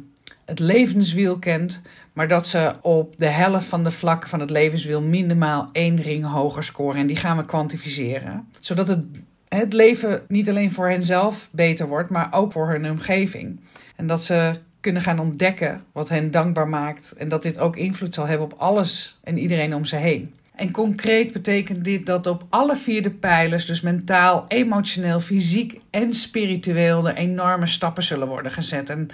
het 0.45 0.59
levenswiel 0.59 1.39
kent, 1.39 1.81
maar 2.13 2.27
dat 2.27 2.47
ze 2.47 2.75
op 2.81 3.15
de 3.17 3.25
helft 3.25 3.65
van 3.65 3.83
de 3.83 3.91
vlakken 3.91 4.29
van 4.29 4.39
het 4.39 4.49
levenswiel 4.49 5.01
minimaal 5.01 5.69
één 5.71 6.01
ring 6.01 6.25
hoger 6.25 6.63
scoren. 6.63 7.01
En 7.01 7.07
die 7.07 7.15
gaan 7.15 7.37
we 7.37 7.45
kwantificeren. 7.45 8.47
Zodat 8.59 8.87
het 8.87 9.05
het 9.47 9.73
leven 9.73 10.21
niet 10.27 10.49
alleen 10.49 10.71
voor 10.71 10.89
henzelf 10.89 11.49
beter 11.51 11.87
wordt, 11.87 12.09
maar 12.09 12.33
ook 12.33 12.51
voor 12.51 12.69
hun 12.69 12.89
omgeving. 12.89 13.59
En 13.95 14.07
dat 14.07 14.23
ze 14.23 14.59
kunnen 14.79 15.01
gaan 15.01 15.19
ontdekken 15.19 15.81
wat 15.91 16.09
hen 16.09 16.31
dankbaar 16.31 16.67
maakt. 16.67 17.11
En 17.11 17.29
dat 17.29 17.43
dit 17.43 17.59
ook 17.59 17.75
invloed 17.75 18.13
zal 18.13 18.25
hebben 18.25 18.45
op 18.45 18.59
alles 18.59 19.19
en 19.23 19.37
iedereen 19.37 19.75
om 19.75 19.85
ze 19.85 19.95
heen. 19.95 20.33
En 20.57 20.71
concreet 20.71 21.33
betekent 21.33 21.83
dit 21.83 22.05
dat 22.05 22.27
op 22.27 22.45
alle 22.49 22.75
vier 22.75 23.03
de 23.03 23.09
pijlers, 23.09 23.65
dus 23.65 23.81
mentaal, 23.81 24.45
emotioneel, 24.47 25.19
fysiek 25.19 25.79
en 25.89 26.13
spiritueel, 26.13 27.07
er 27.07 27.15
enorme 27.15 27.67
stappen 27.67 28.03
zullen 28.03 28.27
worden 28.27 28.51
gezet. 28.51 28.89
En 28.89 29.09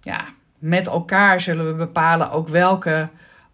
ja, 0.00 0.24
met 0.58 0.86
elkaar 0.86 1.40
zullen 1.40 1.66
we 1.66 1.74
bepalen 1.74 2.30
ook 2.30 2.48
welke 2.48 3.08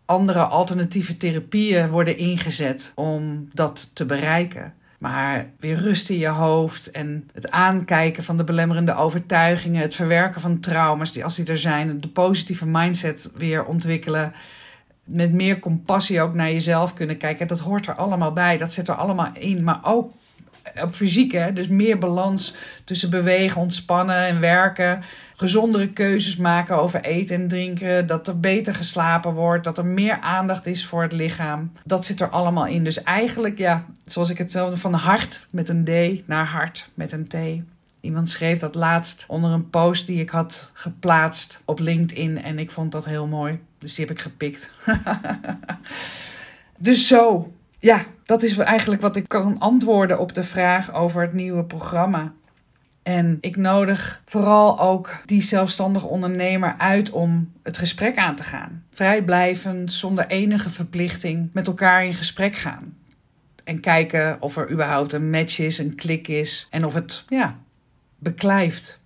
andere 0.04 0.44
alternatieve 0.44 1.16
therapieën 1.16 1.88
worden 1.88 2.18
ingezet 2.18 2.92
om 2.94 3.48
dat 3.52 3.90
te 3.92 4.04
bereiken. 4.04 4.74
Maar 4.98 5.46
weer 5.60 5.78
rust 5.78 6.10
in 6.10 6.18
je 6.18 6.28
hoofd 6.28 6.90
en 6.90 7.30
het 7.32 7.50
aankijken 7.50 8.22
van 8.24 8.36
de 8.36 8.44
belemmerende 8.44 8.94
overtuigingen, 8.94 9.80
het 9.80 9.94
verwerken 9.94 10.40
van 10.40 10.60
trauma's 10.60 11.12
die 11.12 11.24
als 11.24 11.36
die 11.36 11.46
er 11.46 11.58
zijn, 11.58 12.00
de 12.00 12.08
positieve 12.08 12.66
mindset 12.66 13.30
weer 13.34 13.64
ontwikkelen, 13.64 14.32
met 15.06 15.32
meer 15.32 15.58
compassie 15.58 16.20
ook 16.20 16.34
naar 16.34 16.52
jezelf 16.52 16.94
kunnen 16.94 17.16
kijken. 17.16 17.46
Dat 17.46 17.58
hoort 17.58 17.86
er 17.86 17.94
allemaal 17.94 18.32
bij, 18.32 18.56
dat 18.56 18.72
zit 18.72 18.88
er 18.88 18.94
allemaal 18.94 19.30
in. 19.34 19.64
Maar 19.64 19.80
ook 19.82 20.12
op 20.82 20.94
fysiek, 20.94 21.32
hè? 21.32 21.52
dus 21.52 21.68
meer 21.68 21.98
balans 21.98 22.54
tussen 22.84 23.10
bewegen, 23.10 23.60
ontspannen 23.60 24.26
en 24.26 24.40
werken. 24.40 25.02
Gezondere 25.34 25.88
keuzes 25.88 26.36
maken 26.36 26.78
over 26.80 27.00
eten 27.00 27.36
en 27.36 27.48
drinken. 27.48 28.06
Dat 28.06 28.28
er 28.28 28.40
beter 28.40 28.74
geslapen 28.74 29.34
wordt. 29.34 29.64
Dat 29.64 29.78
er 29.78 29.86
meer 29.86 30.20
aandacht 30.20 30.66
is 30.66 30.86
voor 30.86 31.02
het 31.02 31.12
lichaam. 31.12 31.72
Dat 31.84 32.04
zit 32.04 32.20
er 32.20 32.28
allemaal 32.28 32.66
in. 32.66 32.84
Dus 32.84 33.02
eigenlijk, 33.02 33.58
ja, 33.58 33.84
zoals 34.06 34.30
ik 34.30 34.38
het 34.38 34.50
zelf 34.50 34.80
van 34.80 34.94
hart 34.94 35.46
met 35.50 35.68
een 35.68 35.84
D 35.84 36.22
naar 36.28 36.46
hart 36.46 36.90
met 36.94 37.12
een 37.12 37.28
T. 37.28 37.36
Iemand 38.00 38.30
schreef 38.30 38.58
dat 38.58 38.74
laatst 38.74 39.24
onder 39.28 39.50
een 39.50 39.70
post 39.70 40.06
die 40.06 40.20
ik 40.20 40.30
had 40.30 40.70
geplaatst 40.74 41.62
op 41.64 41.78
LinkedIn. 41.78 42.42
En 42.42 42.58
ik 42.58 42.70
vond 42.70 42.92
dat 42.92 43.04
heel 43.04 43.26
mooi. 43.26 43.58
Dus 43.78 43.94
die 43.94 44.04
heb 44.06 44.16
ik 44.16 44.22
gepikt. 44.22 44.70
dus 46.78 47.06
zo, 47.06 47.52
ja, 47.78 48.04
dat 48.24 48.42
is 48.42 48.56
eigenlijk 48.56 49.02
wat 49.02 49.16
ik 49.16 49.28
kan 49.28 49.58
antwoorden 49.58 50.18
op 50.18 50.34
de 50.34 50.42
vraag 50.42 50.94
over 50.94 51.22
het 51.22 51.32
nieuwe 51.32 51.64
programma. 51.64 52.32
En 53.02 53.38
ik 53.40 53.56
nodig 53.56 54.22
vooral 54.24 54.80
ook 54.80 55.16
die 55.24 55.42
zelfstandig 55.42 56.04
ondernemer 56.04 56.74
uit 56.78 57.10
om 57.10 57.52
het 57.62 57.78
gesprek 57.78 58.16
aan 58.16 58.36
te 58.36 58.44
gaan. 58.44 58.84
Vrijblijvend, 58.92 59.92
zonder 59.92 60.26
enige 60.26 60.70
verplichting, 60.70 61.50
met 61.52 61.66
elkaar 61.66 62.04
in 62.04 62.14
gesprek 62.14 62.56
gaan. 62.56 62.96
En 63.64 63.80
kijken 63.80 64.36
of 64.40 64.56
er 64.56 64.70
überhaupt 64.70 65.12
een 65.12 65.30
match 65.30 65.58
is, 65.58 65.78
een 65.78 65.94
klik 65.94 66.28
is 66.28 66.66
en 66.70 66.84
of 66.84 66.94
het 66.94 67.24
ja, 67.28 67.58
beklijft. 68.18 68.98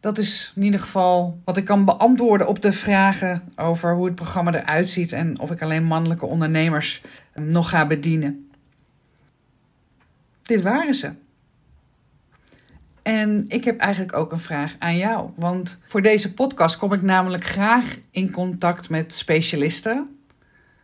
Dat 0.00 0.18
is 0.18 0.52
in 0.56 0.62
ieder 0.62 0.80
geval 0.80 1.40
wat 1.44 1.56
ik 1.56 1.64
kan 1.64 1.84
beantwoorden 1.84 2.46
op 2.46 2.62
de 2.62 2.72
vragen 2.72 3.52
over 3.56 3.94
hoe 3.94 4.04
het 4.04 4.14
programma 4.14 4.54
eruit 4.54 4.88
ziet 4.88 5.12
en 5.12 5.40
of 5.40 5.50
ik 5.50 5.62
alleen 5.62 5.84
mannelijke 5.84 6.26
ondernemers 6.26 7.02
nog 7.34 7.68
ga 7.68 7.86
bedienen. 7.86 8.50
Dit 10.42 10.62
waren 10.62 10.94
ze. 10.94 11.12
En 13.02 13.44
ik 13.48 13.64
heb 13.64 13.80
eigenlijk 13.80 14.16
ook 14.16 14.32
een 14.32 14.38
vraag 14.38 14.76
aan 14.78 14.96
jou. 14.96 15.30
Want 15.34 15.78
voor 15.86 16.02
deze 16.02 16.34
podcast 16.34 16.76
kom 16.76 16.92
ik 16.92 17.02
namelijk 17.02 17.44
graag 17.44 17.96
in 18.10 18.30
contact 18.30 18.90
met 18.90 19.14
specialisten 19.14 20.18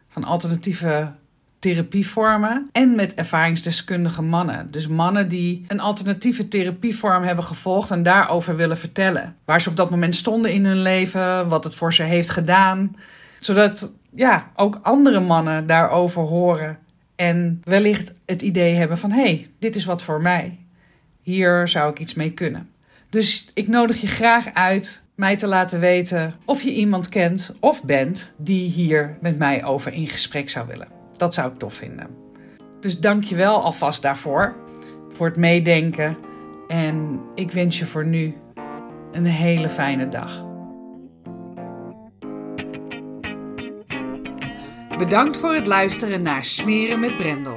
van 0.09 0.25
alternatieve 0.25 1.13
therapievormen 1.65 2.69
en 2.73 2.95
met 2.95 3.15
ervaringsdeskundige 3.15 4.23
mannen. 4.23 4.71
Dus 4.71 4.87
mannen 4.87 5.29
die 5.29 5.65
een 5.69 5.81
alternatieve 5.81 6.49
therapievorm 6.49 7.23
hebben 7.23 7.45
gevolgd 7.45 7.91
en 7.91 8.03
daarover 8.03 8.57
willen 8.57 8.77
vertellen. 8.77 9.37
Waar 9.45 9.61
ze 9.61 9.69
op 9.69 9.77
dat 9.77 9.91
moment 9.91 10.15
stonden 10.15 10.53
in 10.53 10.65
hun 10.65 10.83
leven, 10.83 11.49
wat 11.49 11.65
het 11.65 11.75
voor 11.75 11.95
ze 11.95 12.03
heeft 12.03 12.31
gedaan. 12.31 12.97
Zodat 13.41 13.93
ja, 14.15 14.51
ook 14.55 14.81
andere 14.83 15.21
mannen 15.21 15.67
daarover 15.67 16.23
horen 16.23 16.79
en 17.17 17.61
wellicht 17.65 18.13
het 18.27 18.43
idee 18.43 18.75
hebben 18.75 18.99
van 18.99 19.11
hé, 19.11 19.23
hey, 19.23 19.51
dit 19.59 19.77
is 19.77 19.85
wat 19.85 20.03
voor 20.03 20.21
mij. 20.21 20.59
Hier 21.23 21.69
zou 21.69 21.91
ik 21.91 21.99
iets 21.99 22.15
mee 22.15 22.31
kunnen. 22.33 22.71
Dus 23.11 23.49
ik 23.55 23.69
nodig 23.69 24.01
je 24.01 24.07
graag 24.07 24.55
uit 24.55 25.03
mij 25.15 25.37
te 25.37 25.47
laten 25.47 25.81
weten 25.81 26.33
of 26.45 26.63
je 26.63 26.73
iemand 26.73 27.09
kent 27.09 27.55
of 27.61 27.83
bent 27.83 28.33
die 28.37 28.69
hier 28.69 29.17
met 29.21 29.39
mij 29.39 29.65
over 29.65 29.93
in 29.93 30.07
gesprek 30.07 30.51
zou 30.51 30.67
willen. 30.67 30.94
Dat 31.17 31.35
zou 31.35 31.53
ik 31.53 31.59
tof 31.59 31.75
vinden. 31.75 32.17
Dus 32.81 33.01
dank 33.01 33.25
je 33.25 33.35
wel 33.35 33.63
alvast 33.63 34.03
daarvoor, 34.03 34.55
voor 35.09 35.27
het 35.27 35.37
meedenken. 35.37 36.17
En 36.69 37.21
ik 37.35 37.51
wens 37.51 37.79
je 37.79 37.87
voor 37.87 38.07
nu 38.07 38.35
een 39.13 39.27
hele 39.27 39.69
fijne 39.69 40.09
dag. 40.09 40.45
Bedankt 44.99 45.37
voor 45.37 45.55
het 45.55 45.67
luisteren 45.67 46.23
naar 46.23 46.45
Smeren 46.45 47.01
met 47.01 47.17
Brendel. 47.17 47.57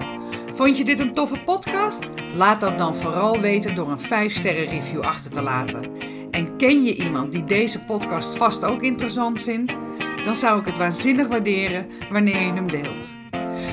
Vond 0.54 0.78
je 0.78 0.86
dit 0.86 1.00
een 1.00 1.14
toffe 1.14 1.40
podcast? 1.46 2.12
Laat 2.34 2.62
dat 2.62 2.78
dan 2.78 2.96
vooral 2.96 3.40
weten 3.40 3.76
door 3.76 3.92
een 3.92 4.30
5-sterren 4.30 4.70
review 4.70 5.02
achter 5.02 5.32
te 5.32 5.42
laten. 5.42 5.92
En 6.32 6.58
ken 6.58 6.84
je 6.84 6.96
iemand 6.96 7.32
die 7.32 7.44
deze 7.46 7.86
podcast 7.86 8.38
vast 8.38 8.64
ook 8.64 8.82
interessant 8.82 9.42
vindt? 9.42 9.78
Dan 10.24 10.36
zou 10.36 10.60
ik 10.60 10.66
het 10.66 10.78
waanzinnig 10.78 11.28
waarderen 11.28 11.88
wanneer 12.12 12.40
je 12.40 12.54
hem 12.54 12.72
deelt. 12.72 13.17